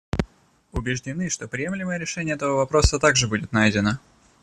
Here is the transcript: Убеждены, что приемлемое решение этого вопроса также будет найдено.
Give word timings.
Убеждены, 0.71 1.29
что 1.29 1.47
приемлемое 1.47 1.99
решение 1.99 2.33
этого 2.33 2.55
вопроса 2.55 2.97
также 2.97 3.27
будет 3.27 3.51
найдено. 3.51 3.99